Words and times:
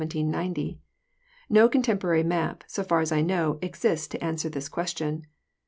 No 0.01 1.67
contem 1.69 1.99
porary 1.99 2.25
map, 2.25 2.63
so 2.65 2.81
far 2.83 3.01
as 3.01 3.11
I 3.11 3.21
know, 3.21 3.59
exists 3.61 4.07
to 4.07 4.23
answer 4.23 4.49
this 4.49 4.67
question. 4.67 5.27